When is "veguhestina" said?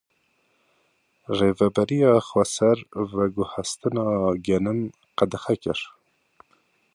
3.11-4.05